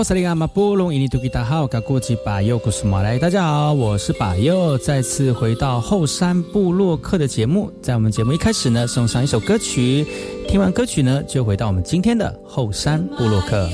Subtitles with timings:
[0.00, 7.70] 我是利阿马布隆伊尼图吉达好，噶过去把右古斯马来，大家好，我是把右，再次回到后山部落客的节目。
[7.82, 10.06] 在我们节目一开始呢，送上一首歌曲，
[10.48, 13.68] 听完歌曲呢，就回到我们今天的后山部落客。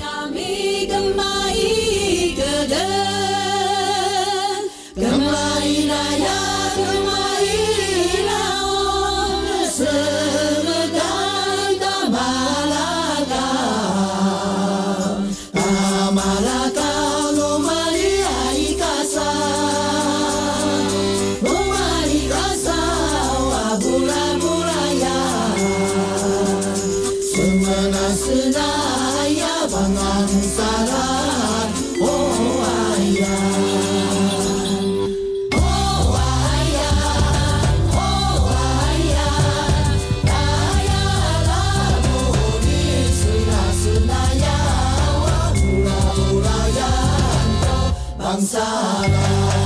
[48.39, 49.66] 爱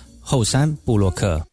[0.21, 1.50] 后山布洛克。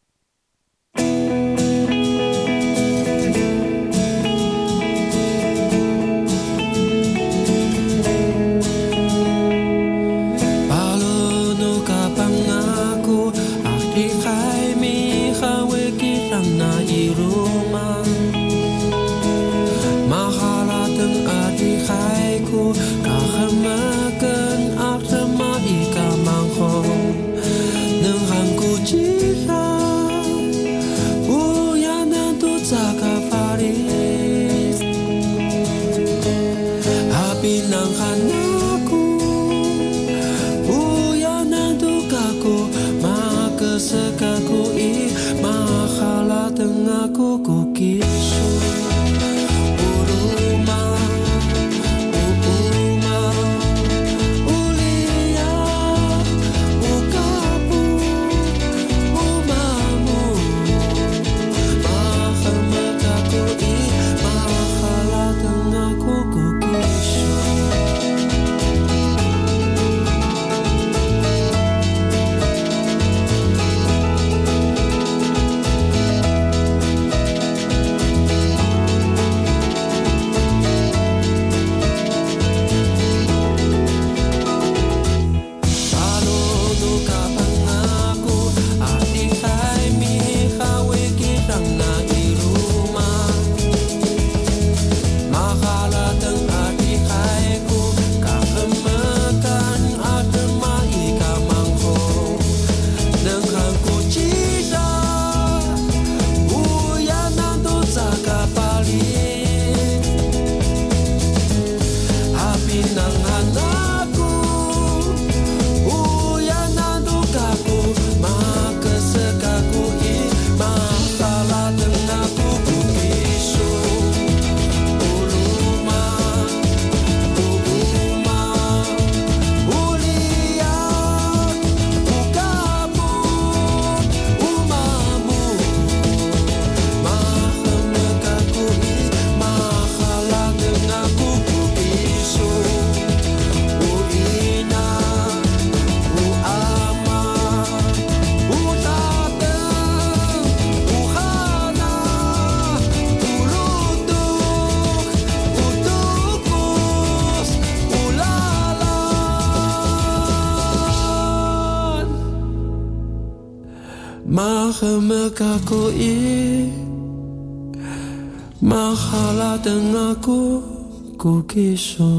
[171.58, 172.17] 一首。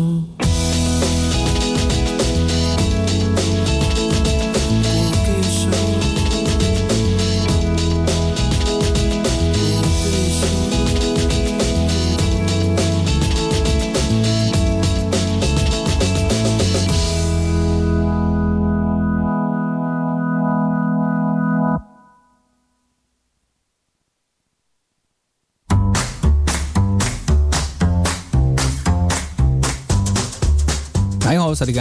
[31.69, 31.75] 大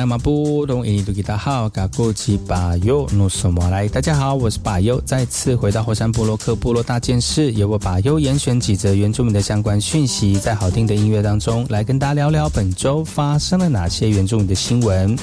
[4.02, 15.17] 家好，我是巴尤，再次回到火山部落克部落大件事，由我巴尤严选几则原住民的相关讯息，在好听的音乐当中来跟大家聊聊本周发生了哪些原住民的新闻。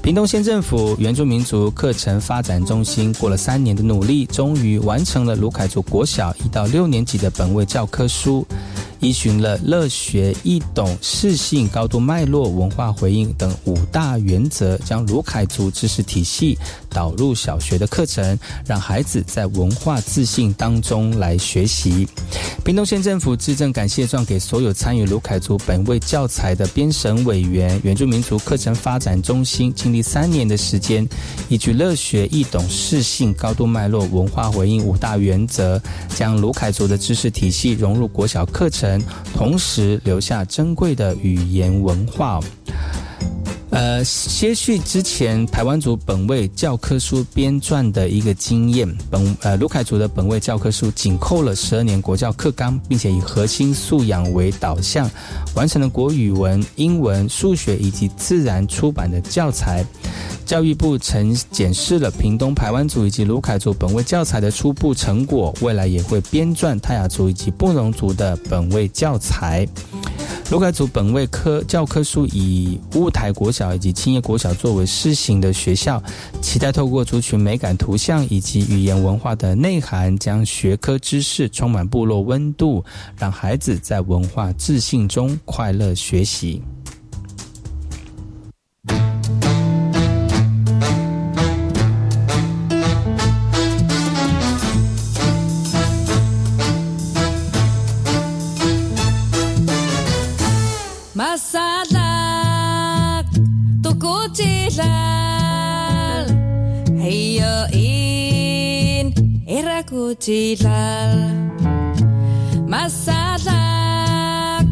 [0.00, 8.46] 屏东县政府原住民族课程发展中心过了三年的努力，终于完成了卢凯族国小一到六年级的本位教科书。
[9.00, 16.58] 依循了乐学易懂、适性、高度脉络、文化回应等五大原则，将卢凯族知识体系
[16.88, 22.06] 导入小学的课程，让孩子在文化自信当中来学习。
[22.62, 27.80] 屏东县政府致赠感谢状给所有参与卢凯族本位教材的编审委员。
[27.82, 31.08] 原住民族课程发展中心经历三年的时间，
[31.48, 35.80] 依据乐学易懂、适性、高度脉络、文化回应五大原则，
[36.14, 38.89] 将卢凯族的知识体系融入国小课程。
[39.34, 42.40] 同时留下珍贵的语言文化。
[43.70, 55.08] 呃，接续之前台湾族本位教科书编撰的一个经验，本呃卢凯族的本位教科书紧扣了十二年国教课纲，并且以核心素养为导向，
[55.54, 59.86] 完成了国语文、英文、数学以及自然出版的教材。
[60.50, 69.64] 教育部曾检视了屏东排湾族以及卢凯族本位教材的初步成果，未来也会编撰泰雅族以及布农族的本位教材。
[70.50, 76.02] 卢凯族本位科教科书以乌台国小以及青叶国小作为试行的学校，
[76.42, 82.84] 期待透过族群美感图像以及语言文化的内涵，将学科知识充满部落温度，
[83.16, 86.60] 让孩子在文化自信中快乐学习。
[110.10, 111.22] Togotilal
[112.66, 114.66] Masadlak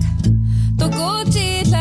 [0.74, 1.78] Togotilal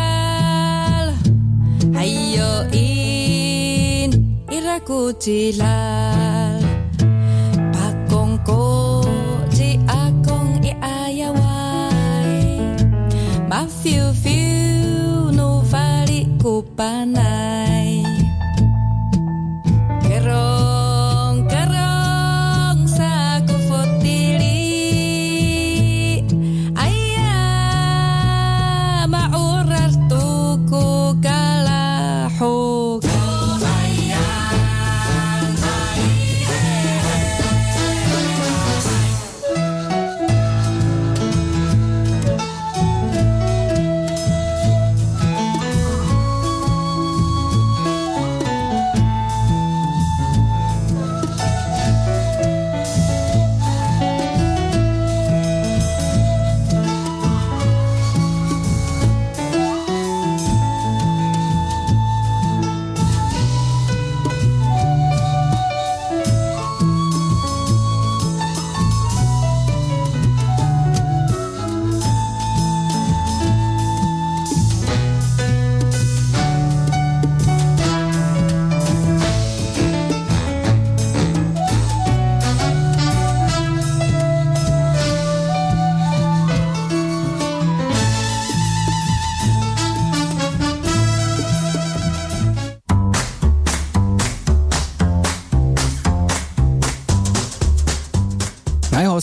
[1.98, 4.14] Hayo in
[4.54, 6.62] Irakutilal
[7.74, 9.02] Pakongko
[9.50, 12.62] Ti akong iayaway.
[13.50, 17.27] Mafiu-fiu No vali kupanay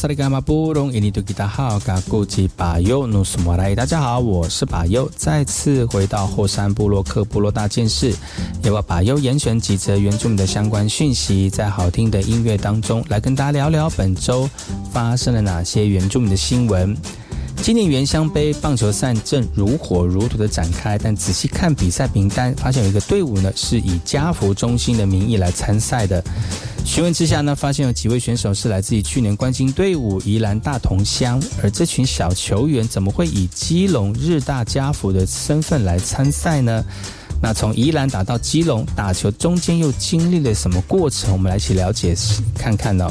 [0.05, 8.15] 萨利甘马布隆伊尼图吉达好，嘎古吉巴尤努斯莫来，大家好，我是巴尤，再次回到后山部落克部落大件事，
[8.65, 14.47] 由我巴尤严选几则原住民的相关讯息，在好听的音乐当中来跟大家聊聊本周
[14.93, 16.95] 发生了哪些原住民的新闻。
[17.63, 26.23] 今年原乡杯棒球赛正如火如荼的展开，但仔细看比赛名单，发现有一个队伍呢是以家福中心的名义来参赛的。
[26.85, 36.85] 询问之下呢，发现有几位选手是来自于去年冠军队伍宜兰大同乡，而这群小球员怎么会以基隆日大家福的身份来参赛呢？
[37.43, 41.33] 那从宜兰打到基隆打球中间又经历了什么过程？
[41.33, 42.15] 我们来一起了解
[42.57, 43.11] 看看呢。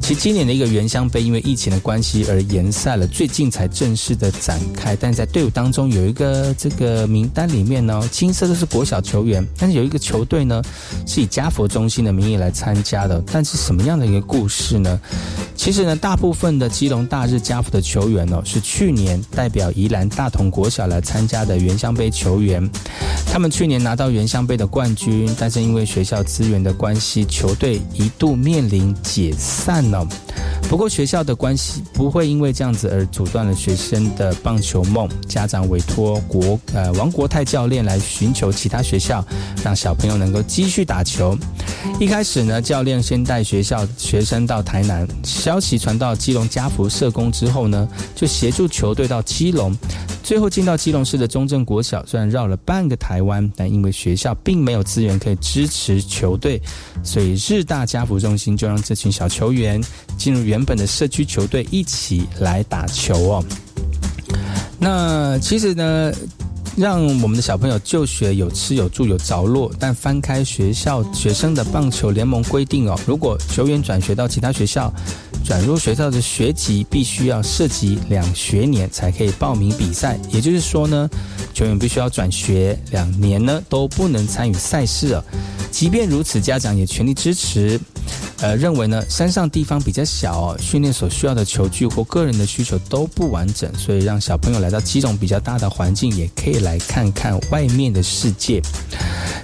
[0.00, 4.96] 其今年的一个原乡杯因为疫情的关系而延赛了，最近才正式的展开。
[4.96, 10.60] 但在队伍当中有一个这个名单里面呢，青色的是国小球员，但是有一个球队呢
[11.06, 13.22] 是以家佛中心的名义来参加的。
[13.30, 15.00] 但是什么样的一个故事呢？
[15.54, 22.68] 其实呢，大部分的基隆大日家福的球员呢，是去年代表宜兰大同国小来参加的原乡杯球员。
[23.26, 29.89] 他们去年拿到原乡杯的冠军，但是因为学校资源的关系，球队一度面临解散。
[30.68, 35.08] 不过学校的关系不会因为这样子而阻断了学生的棒球梦。
[35.28, 39.24] 家长委托国呃王国泰教练来寻求其他学校，
[39.64, 41.36] 让小朋友能够继续打球。
[41.98, 49.76] 一开始呢，教练先带学校学生到台南，消息传到基隆家福社工之后呢，就协助球队到基隆。
[50.22, 56.60] 最后进到基隆市的中正国小，虽然绕了半个台湾，但因为学校并没有资源可以支持球队，
[57.02, 59.82] 所以日大家福中心就让这群小球员
[60.16, 63.44] 进入原本的社区球队一起来打球哦。
[64.78, 66.12] 那其实呢，
[66.76, 74.92] 让我们的小朋友就学有吃有住有着落，但翻开学校学生的棒球联盟规定哦，如果球员转学到其他学校。
[75.44, 81.08] 转入学校的学籍必须要涉及两学年才可以报名比赛，也就是说呢，
[81.52, 85.24] 球员必须要转学两年呢都不能参与赛事啊。
[85.70, 87.80] 即便如此，家长也全力支持。
[88.40, 98.62] 呃，认为呢，山上地方比较小，训练所需要的球具或个人的需求都不完整，所以让小朋友来到几种比较大的环境，也可以来看看外面的世界。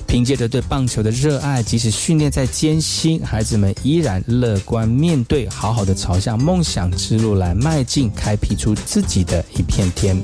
[0.07, 10.17] 凭借着对棒球的热爱，即使训练再艰辛，孩子们依然乐观面对，好好的朝向梦想之路来迈进，开辟出自己的一片天。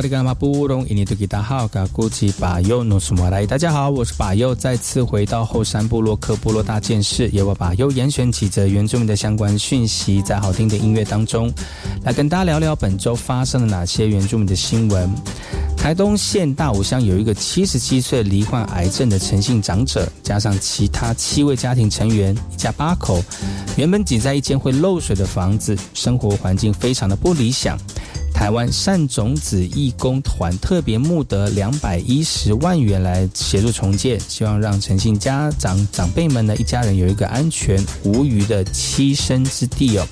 [0.00, 0.02] 大
[3.58, 11.52] 家好，我是巴尤，再次回到后山部落克部落大件事，由我巴尤严选几则原住民的相关讯息，在好听的音乐当中，
[12.04, 15.10] 来跟大家聊聊本周发生了哪些原住民的新闻。
[15.76, 23.20] 台东县大武乡有一个七十七岁罹患癌症的陈姓长者，加上其他七位家庭成员，一家八口，
[23.76, 27.76] 原本挤在一间会漏水的房子，生活环境非常的不理想。
[28.38, 40.06] 台湾善种子义工团特别募得两百一十万元来协助重建，希望让诚信家长长辈们呢一家人有一个安全无虞的栖身之地哦。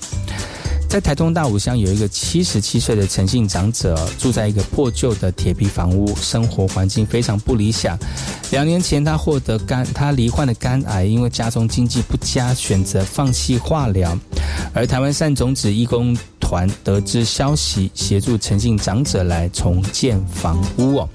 [0.88, 7.98] 在台东大武乡有一个七十七岁的陈姓长者，住在一个破旧的铁皮房屋，生活环境非常不理想。
[8.50, 14.16] 两年前他获得肝，他罹患的肝癌，因为家中经济不佳，选择放弃化疗。
[14.72, 16.16] 而台湾善种子义工。
[16.38, 21.08] 团得知消息，协助陈姓长者来重建房屋哦。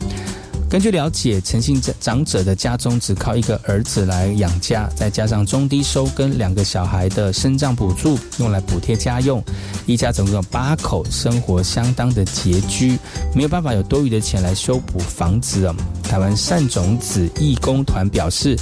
[0.72, 9.44] 根据了解，陈姓长者的家中只靠一个儿子来养家，再加上中低收跟两个小孩的生障补助，用来补贴家用，
[9.86, 12.98] 一家总共有八口，生活相当的拮据，
[13.36, 15.76] 没有办法有多余的钱来修补房子啊。
[16.12, 18.54] 台湾善种子义工团表示，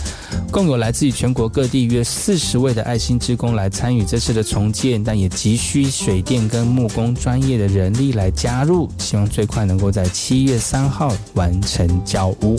[0.52, 11.90] 共有来自于全国各地约四十位的爱心职工来参与这次的重建，但也急需水电跟木工专业的人力来加入，希望最快能够在七月三号完成。
[12.06, 12.56] 交屋。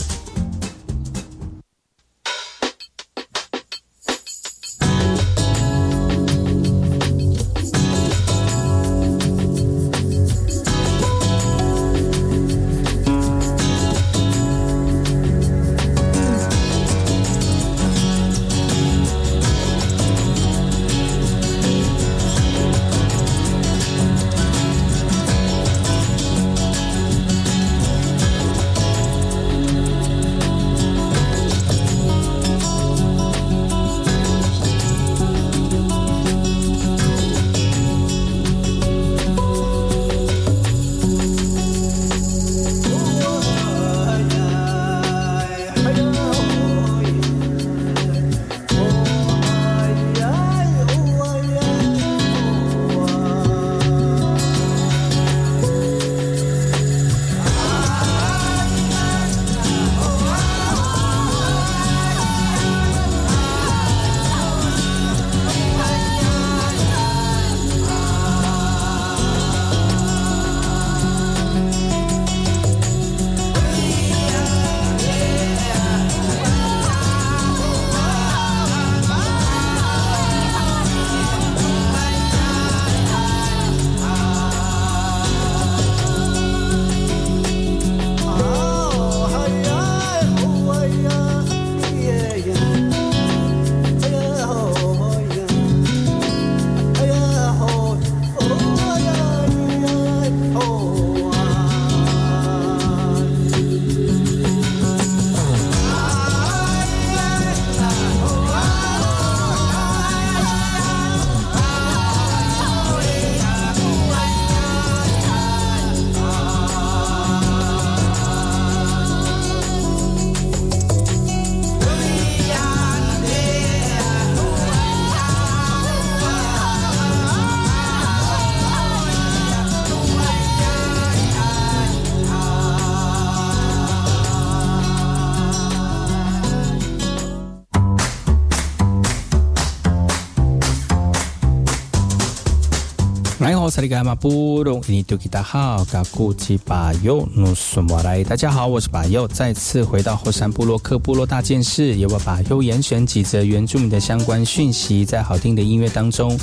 [143.71, 148.21] 萨利格马布隆，尼多吉达好，嘎古吉巴尤努苏莫来。
[148.21, 156.37] 大家好，我是巴尤，再次回到后山部落克部落大件事，由我巴尤严选几则原住民的相关讯息，在好听的音乐当中，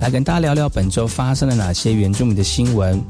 [0.00, 3.00] 来跟大家聊聊本周发生了哪些原住民的新闻。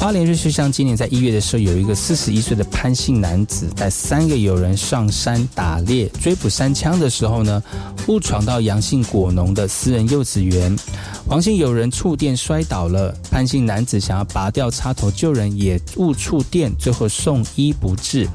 [0.00, 7.62] 花莲瑞穗乡今年在一月的时候，有一个四十一岁的潘姓男子带三个友人上山打猎，追捕山枪的时候呢，
[8.08, 10.74] 误闯到杨姓果农的私人幼稚园。
[11.28, 18.26] 黄姓友人触电摔倒了，潘姓男子想要拔掉插头救人，也误触电，最后送医不治。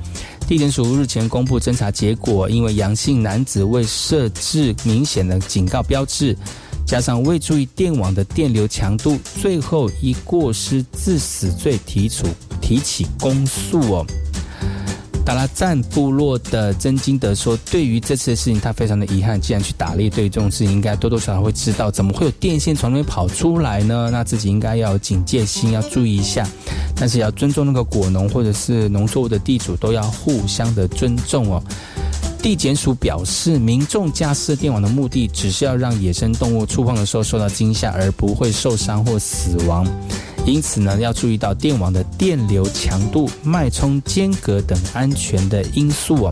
[0.47, 6.37] 地检署日前公布侦查结果，因为杨姓男子未设置明显的警告标志。
[6.85, 12.27] 加上未注意电网的电流强度，最后以过失致死罪提出
[12.61, 14.05] 提起公诉哦。
[15.25, 19.41] 达拉赞部落的曾金德说：“对于这次的事情，他非常的遗憾。
[19.41, 24.09] 既然去打猎，对于这种事情，应该多多少少会知道，怎么会有电线从那边跑出来呢？
[24.11, 26.47] 那自己应该要有警戒心，要注意一下。
[26.95, 31.63] 但是要尊重那个果农或者是农作物的地主，都要互相的尊重哦。”
[32.45, 39.83] 地检署表示，民众架设电网的目的，只是要让野生动物触碰的时候受到惊吓，而不会受伤或死亡。
[40.45, 46.31] 因此呢，要注意到电网的电流强度、脉冲间隔等安全的因素哦。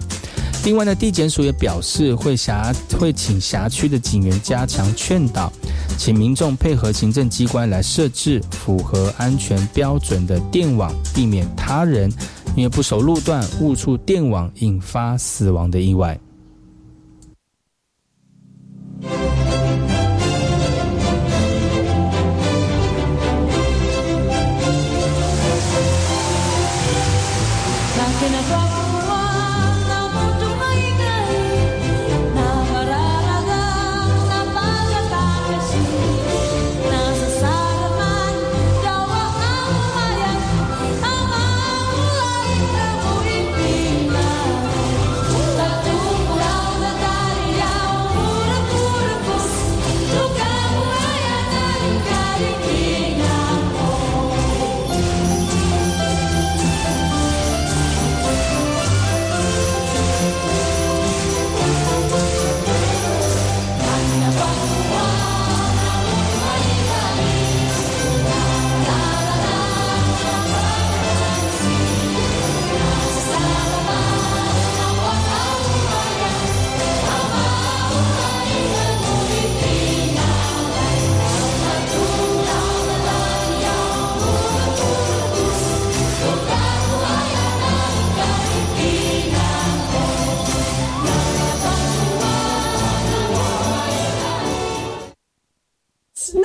[0.63, 5.51] 另外呢，地检署也表示，会辖会请辖区的警员加强劝导，
[5.97, 12.07] 请民众配合行政机关来设置符合安全标准的电网，避免他人。
[12.55, 16.19] 因为不熟路段误触电网，引发死亡的意外。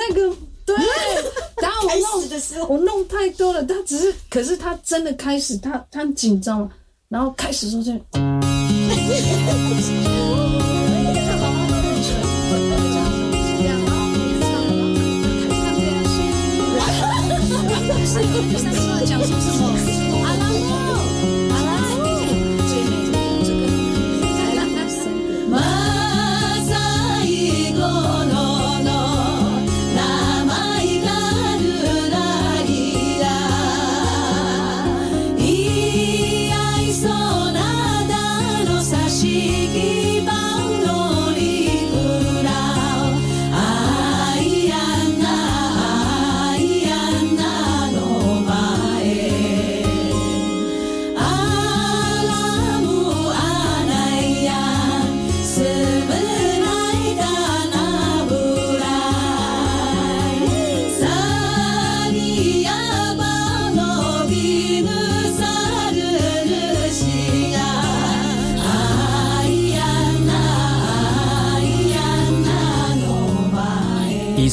[0.09, 0.75] 那个对。
[1.61, 2.27] 然后我弄
[2.69, 6.69] 我弄太多了他只是可是他真的开始他他很紧张
[7.09, 7.91] 然后开始的时候就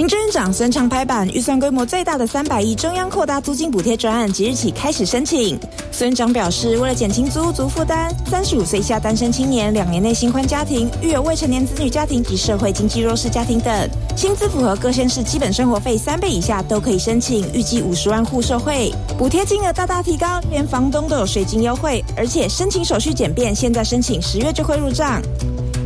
[0.00, 5.60] 行政长孙长拍板，预算规模最大的三百亿中央扩大租金补贴专案即日起开始申请。
[5.92, 25.20] 孙长表示，为了减轻租租负担，三十五岁以下单身青年、两年内新婚家庭、育有未成年子女家庭及社会经济弱势家庭等，薪资符合各县市基本生活费三倍以下都可以申请，预计五十万户受惠，补贴金额大大提高，连房东都有税金优惠，而且申请手续简便，现在申请十月就会入账。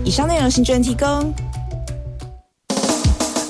[0.05, 1.35] 以上内容，行政提供。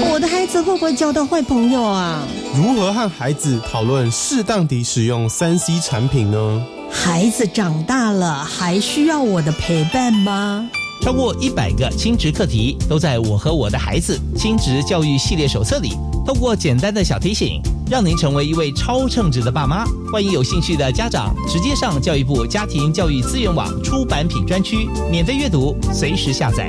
[0.00, 2.22] 我的孩子会不会交到坏朋友啊？
[2.56, 6.66] 如何和孩子讨论适当地使用三 C 产品呢？
[6.90, 10.68] 孩子长大了，还需要我的陪伴吗？
[11.02, 15.90] 超过一百个亲职课题都在我和我的孩子亲职教育系列手册里。
[16.26, 19.84] 透过简单的小提醒，让您成为一位超称职的爸妈。
[20.12, 26.68] 欢迎有兴趣的家长直接上教育部家庭教育资源网出版品专区免费阅读，随时下载。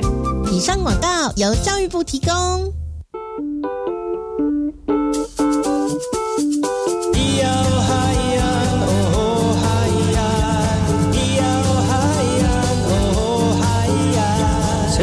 [0.50, 2.79] 以上广告由教育部提供。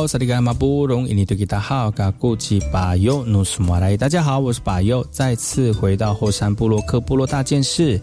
[0.00, 3.98] 好，萨利格马布隆伊尼多吉达好，嘎古吉巴尤努苏马来。
[3.98, 8.00] 大家好，我是巴尤，再次回到后山部落克部落大件事，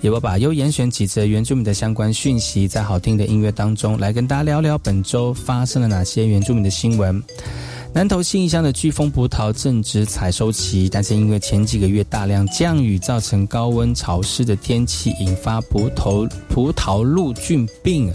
[0.00, 7.22] 也我把尤严选几则原住民的相关讯息，在好听的音乐当中来跟大家聊聊本周发生了哪些原住民的新闻。
[7.94, 18.12] 南投信义乡的巨峰葡萄正值采收期，但是因为前几个月大量降雨，造成高温潮湿的天气，引发葡萄葡萄露菌病。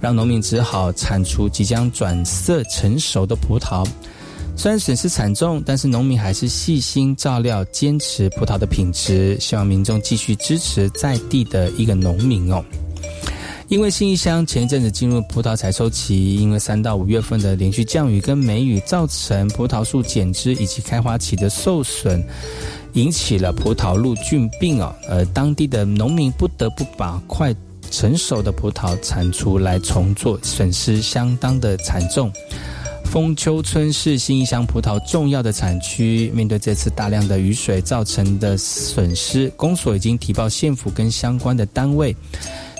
[0.00, 3.86] 让农民只好铲除即将转色成熟的葡萄。
[4.56, 9.38] 虽然损失惨重，但是农民还是细心照料，坚持葡萄的品质。
[9.38, 12.64] 希望民众继续支持在地的一个农民哦。
[13.68, 22.20] 因为新义乡前一阵子进入葡萄采收期，因为三到五月份的连续降雨跟梅雨，造成葡萄树剪枝以及开花期的受损，
[22.94, 24.92] 引起了葡萄露菌病哦。
[25.08, 27.54] 而当地的农民不得不把快
[27.90, 32.32] 成熟的葡萄铲除来重做，损失相当的惨重。
[33.04, 42.14] 丰丘村是新义乡葡萄重要的产区，面对这次大量的雨水造成的损失，公所已经提报县府跟相关的单位，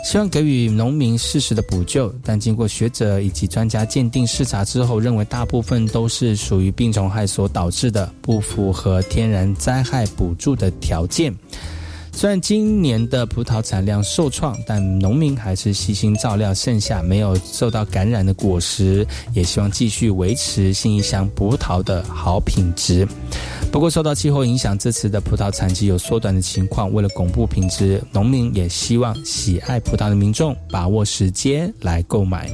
[0.05, 2.15] 希望给予农民适时的补救。
[2.23, 11.35] 但经过学者以及专家鉴定视察之后，认为大部分都是属于病虫害所导致的，不符合天然灾害补助的条件。
[12.19, 23.07] 虽然今年的葡萄产量受创，但农民还是悉心照料剩下没有受到感染的果实，也希望继续维持新一箱葡萄的好品质。
[23.71, 26.93] 不过，受到气候影响，这次的葡萄产期有缩短的情况。
[26.93, 32.51] 为了巩固品质，农民也希望喜爱葡萄的民众把握时间来购买。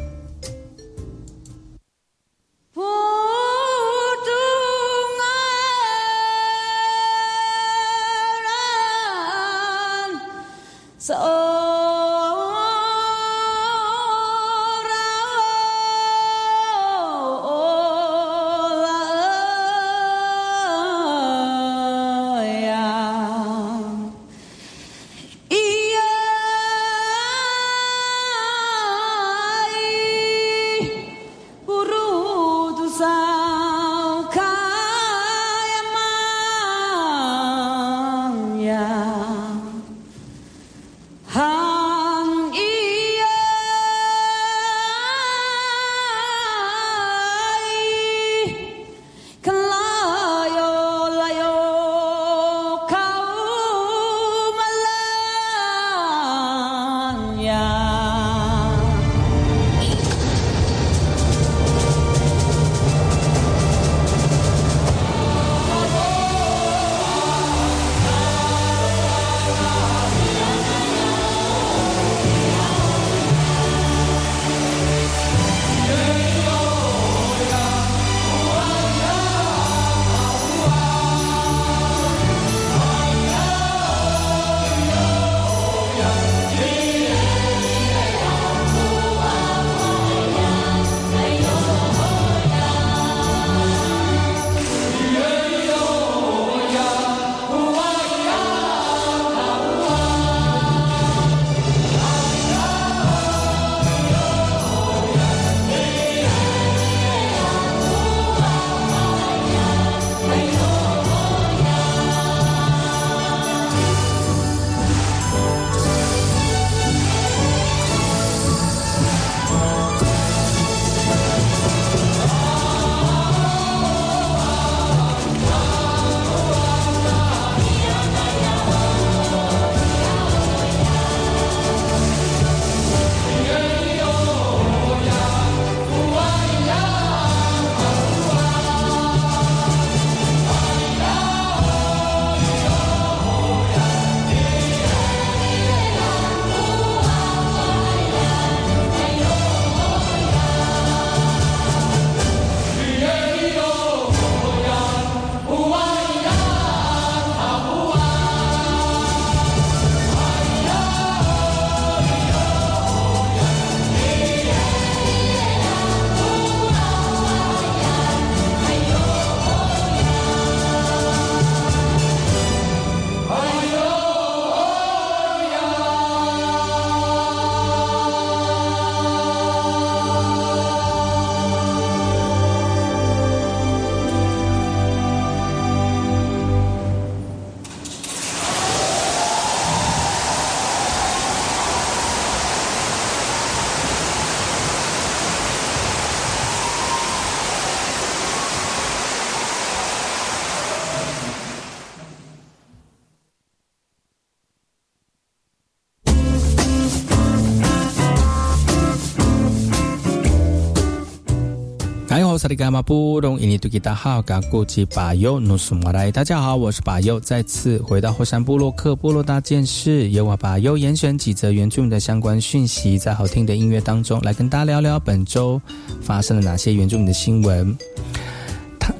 [212.44, 216.12] 萨利伽马布隆伊尼图吉达好，嘎古吉巴尤努苏马来。
[216.12, 225.58] 大家好，我是巴尤，再次回到火山部落克部落大件事，由我巴尤严选几则原住民的相关讯息，在好听的音乐当中来跟大家聊聊本周
[226.02, 227.74] 发生了哪些原住民的新闻。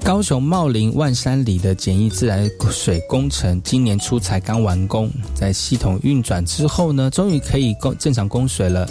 [0.02, 8.88] 高雄茂林万山里的简易自来水工程今年初才刚完工，在系统运转之后呢，终于可以供正常供水了。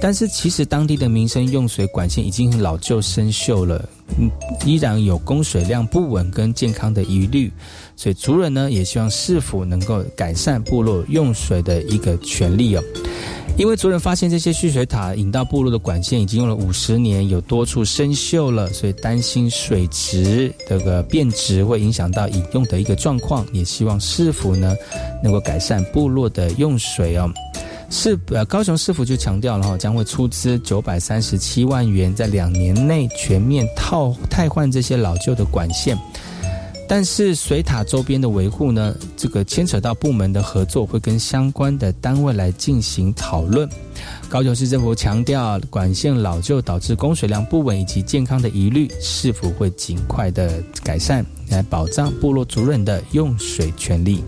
[0.00, 3.88] 但是其实当地的民生用水管线已经老旧生锈了，
[4.64, 7.52] 依然有供水量不稳跟健康的疑虑，
[7.94, 12.82] 所以族人呢也希望市府能够改善部落用水的一个权利哦。
[13.58, 24.76] 因为族人发现这些蓄水塔引到部落的管线已经用了五十年，有多处生锈了，所以担心水质这个变质会影响到饮用的一个状况，也希望市府呢
[25.22, 27.32] 能够改善部落的用水哦。
[27.88, 35.96] 市呃高雄市府就强调了哈，将会出资九百三十七万元，在两年内全面套汰换这些老旧的管线。
[36.88, 43.68] 但是水塔周边的维护呢，这个牵扯到部门的合作，会跟相关的单位来进行讨论。
[44.28, 54.22] 高雄市政府强调，管线老旧导致供水量不稳以及健康的疑虑，是否会尽快的改善，来保障部落族人的用水权利。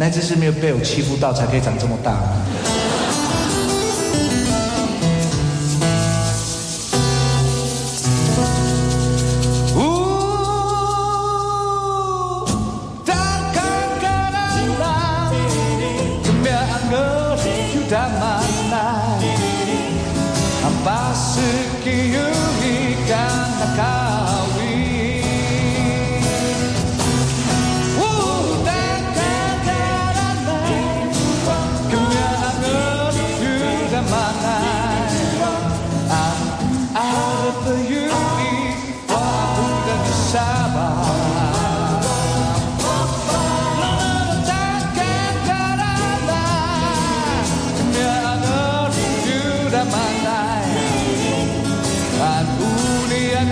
[0.00, 2.16] 那只是没有被我欺负到，才可以长这么大。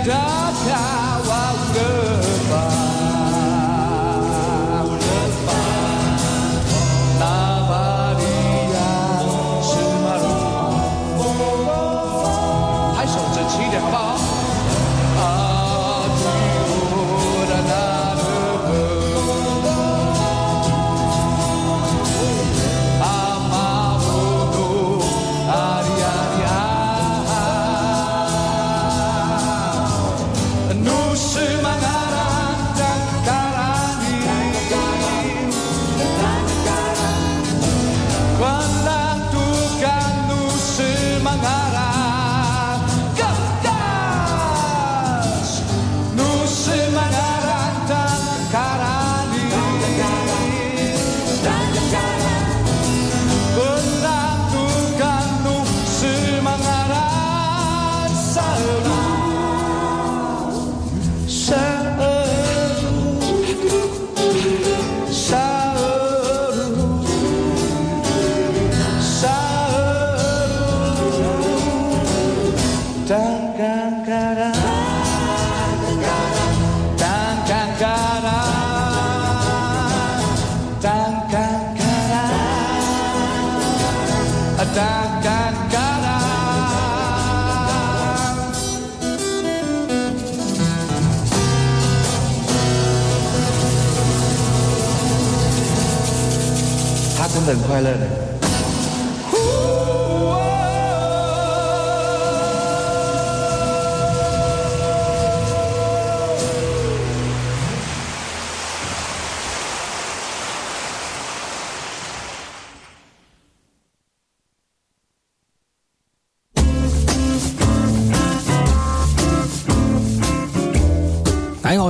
[0.09, 1.06] 很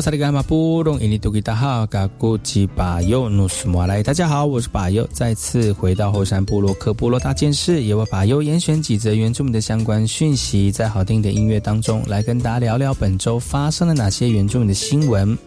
[0.08, 15.38] 萨利伽马布隆伊尼图吉达哈嘎古吉巴尤努斯莫来，大家好，我是巴尤，再次回到后山部落克部落大件事，由我巴尤严选几则原住民的相关讯息，在好听的音乐当中来跟大家聊聊本周发生了哪些原住民的新闻。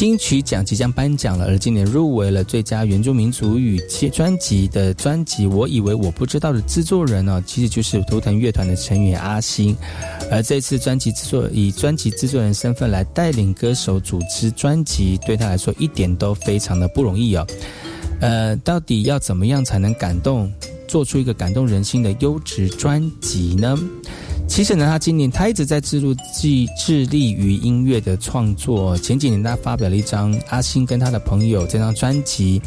[0.00, 3.78] 金曲奖即将颁奖了，而今年入围了最佳原住民族语
[4.10, 9.76] 专辑的专辑，我以为我不知道的制作人呢，其实就是图腾乐团的成员阿星。
[10.30, 17.46] 而这次专辑制作以专辑制作人身份来带领歌手组织专辑，对他来说一点都非常的不容易哦。
[18.22, 20.50] 呃，到底要怎么样才能感动，
[20.88, 23.78] 做出一个感动人心的优质专辑呢？
[24.50, 28.98] 其实呢，他今年他一直在致入致致力于音乐的创作。
[28.98, 32.60] 前几年他发表了一张阿星跟他的朋友这张专辑，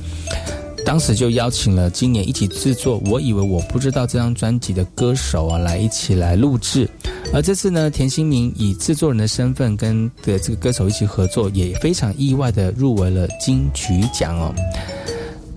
[0.86, 3.00] 当时就邀请了今年一起制作。
[3.06, 6.90] 我以为我不知道这张专辑的歌手啊，来一起来录制。
[7.34, 14.56] 而这次呢，田心明以制作人的身份跟的这个歌手一起合作，也非常意外的入围了金曲奖哦。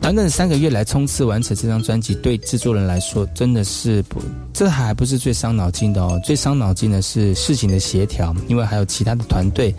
[0.07, 6.17] 短短三个月来冲刺完成这张专辑，对制作人来说真的是不，这还不是最伤脑筋的哦。
[6.23, 9.75] 最伤脑筋的是事情的协调，因为还有其他的团队，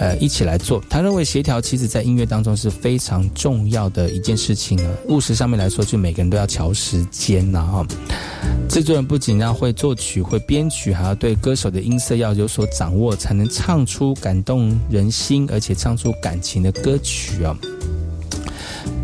[0.00, 0.82] 呃，一起来做。
[0.90, 4.92] 他认为协调其实在音乐当中是非常重要的一件事情呢。
[5.06, 7.86] 务实上面来说，就每个人都要调时间呐哈。
[8.68, 17.56] 制作人不仅要会作曲、会编曲，还要对歌手的音色要有所掌握，才能唱出感动人心而且唱出感情的歌曲哦。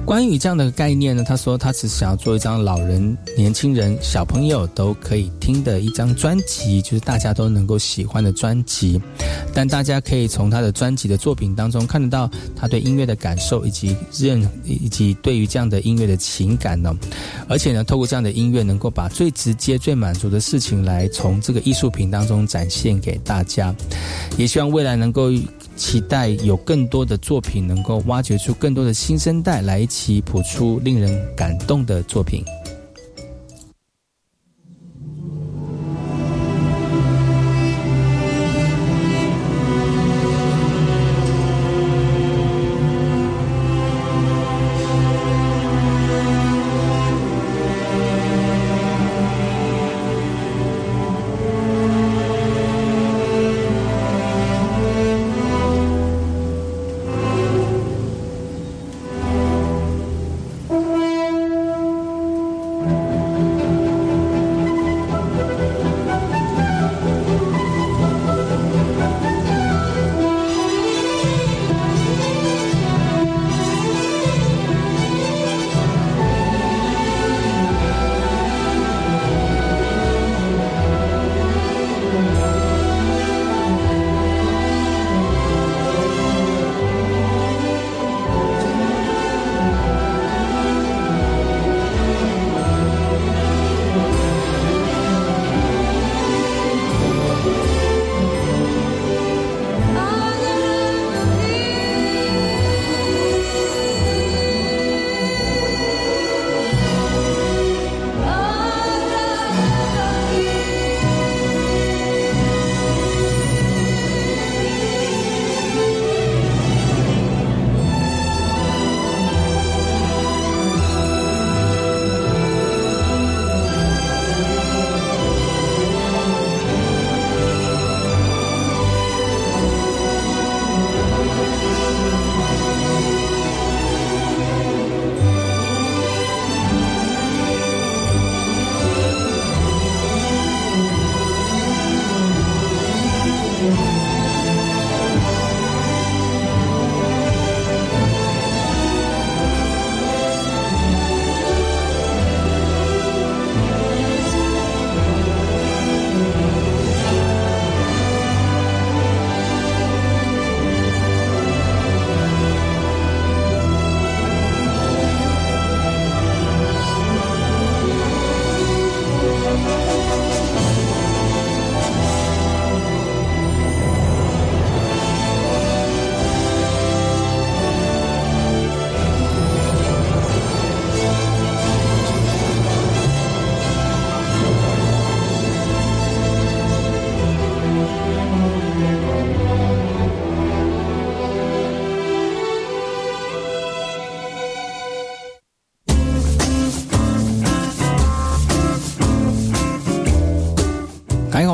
[0.06, 9.02] 关于这样的概念呢，他说他只想要做一张老人、年轻人、小朋友都可以听的一张专辑，就是大家都能够喜欢的专辑。
[9.52, 16.94] 但大家可以从他的专辑的作品当中看得到他对音乐的感受，以及认以及对于这样的音乐的情感呢。
[17.48, 23.74] 而且呢，透过这样的音乐，能够把最直接、最满足的事情来从这个艺术品当中展现给大家。
[24.36, 25.32] 也希望未来能够。
[25.76, 32.44] 期待有更多的作品能够挖掘出更多的新生代来一起谱出令人感动的作品。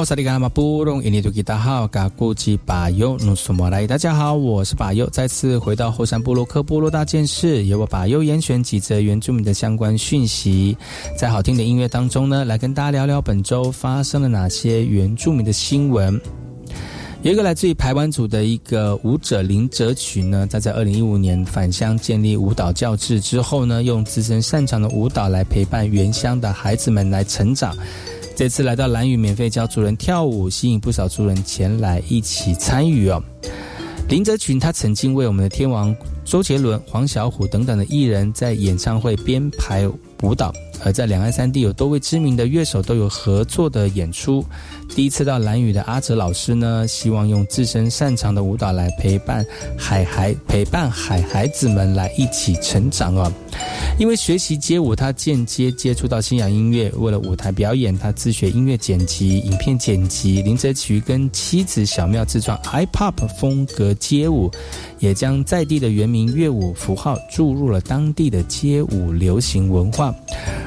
[0.04, 10.76] 萨利卡马布隆印尼多吉达好，嘎古吉巴尤努苏莫来，大家好，我是巴尤，再次回到后山部落克部落大件事，由我巴尤严选几则原住民的相关讯息，
[11.16, 16.20] 在好听的音乐当中呢，来跟大家聊聊本周发生了哪些原住民的新闻。
[17.22, 27.76] 有一个来自于台湾组的一个舞者林哲群呢，他在二零一五年返乡建立舞蹈教制之后呢，用自身擅长的舞蹈来陪伴原乡的孩子们来成长。
[28.34, 33.22] 这次来到蓝雨免费教族人跳舞，吸引不少族人前来一起参与哦。
[34.08, 39.86] 林则群他曾经为我们的天王周杰伦、黄小琥等等的艺人，在演唱会编排
[40.22, 40.52] 舞蹈。
[40.84, 44.44] 而在两岸三地有多位知名的乐手都有合作的演出。
[44.94, 49.44] 第一次到蓝屿的阿哲老师呢，希望用自身擅长的舞蹈来陪伴
[49.76, 53.32] 海孩，陪伴海孩子们来一起成长哦。
[53.98, 56.90] 因为学习街舞，他间接接触到信仰音乐。
[56.96, 60.42] 为了舞台表演，他自学音乐剪辑、影片剪辑。
[60.42, 64.50] 林则徐跟妻子小妙自创 iPop 风格街舞，
[64.98, 70.14] 也将在地的原名乐舞符号注入了当地的街舞流行文化。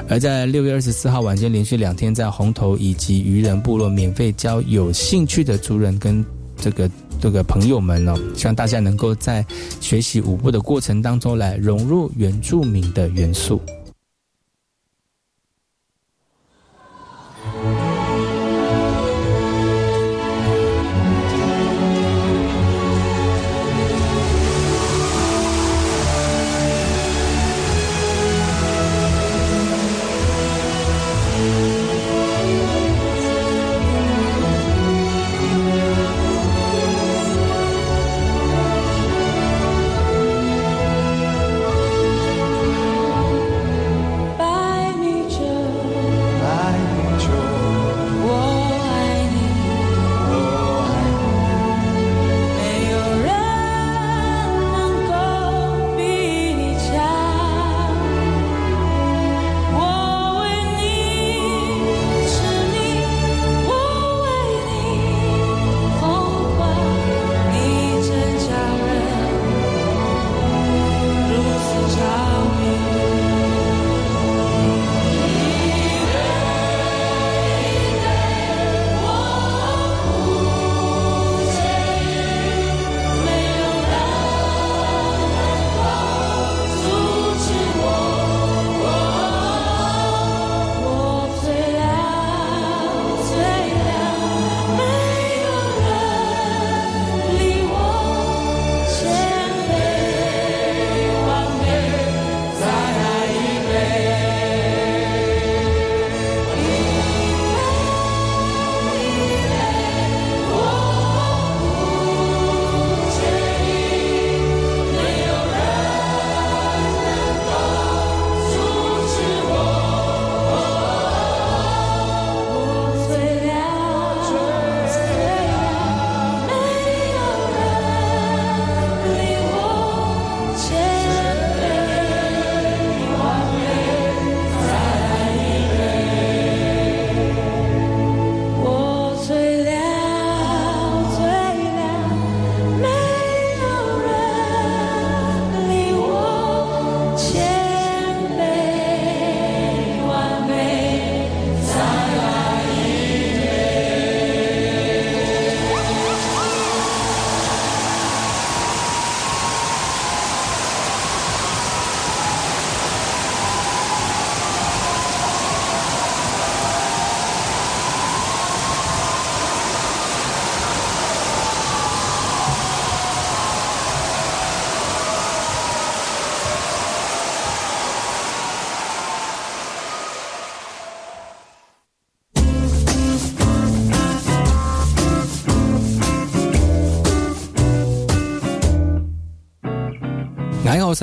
[0.08, 6.24] 而在六月二十四号晚间，连续两天在红头以及渔人部落免费教有兴趣的族人跟
[6.56, 6.88] 这个
[7.20, 9.44] 这个朋友们哦，希望大家能够在
[9.80, 13.60] 学习舞步的过程当中来融入原住民的元素。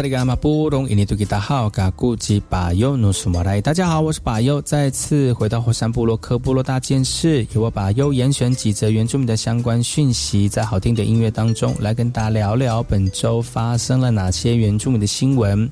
[0.03, 0.25] 大家
[3.87, 15.71] 好，我是巴尤，再次回到火山部落科部落大件事，由我巴尤严选几则原住民的相关讯息，在好听的音乐当中来跟大家聊聊本周发生了哪些原住民的新闻。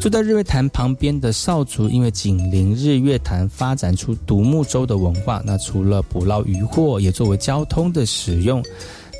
[0.00, 5.40] 住在日月潭旁边的少族，因为紧邻日月潭，发展出独木舟的文化。
[5.46, 8.60] 那除了捕捞渔获，也作为交通的使用。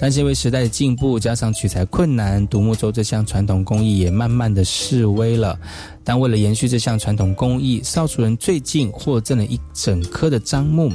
[0.02, 5.56] 但是因为时代的进步，加上取材困难，独木舟这项传统工艺也慢慢的式微了。
[6.02, 10.90] 但为了延续这项传统工艺，少族人最近获赠了一整颗的樟木，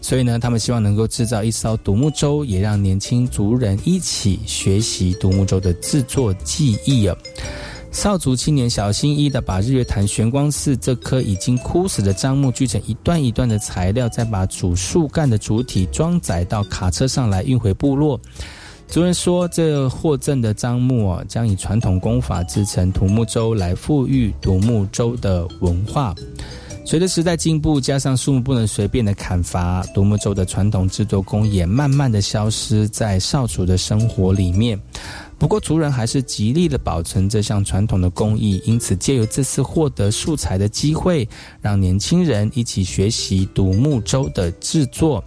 [0.00, 7.16] 所以呢，他们希望能够制造一艘独木舟，也让年轻族人一起学习独木舟的制作技艺啊。
[7.94, 18.20] 少族青年小心翼翼的把日月潭玄光寺这棵已经枯死的樟木锯成一段一段的材料，再把主树干的主体装载到卡车上来运回部落。
[18.88, 26.12] 族人说，这获赠的樟木哦，将以传统工法制成独木舟，来富裕独木舟的文化。
[26.84, 34.78] 随着时代进步，加上树木不能随便的砍伐，独木舟的传统制作工也慢慢的消失在少族的生活里面。
[35.38, 41.28] 不过，族人还是极力的保存这项传统的工艺，因此借由这次获得素材的机会，
[41.60, 45.22] 让年轻人一起学习独木舟的制作。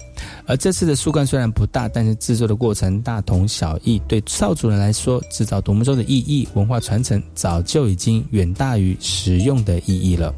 [0.45, 3.99] 而这次的树干虽然不大，但是制作的过程大同小异。
[4.07, 10.33] 对少族人来说，制造独木舟的意义、文化传承，早就已经远大于实用的意义了。